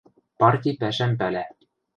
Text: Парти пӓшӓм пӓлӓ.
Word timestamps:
Парти 0.39 0.71
пӓшӓм 0.79 1.11
пӓлӓ. 1.19 1.45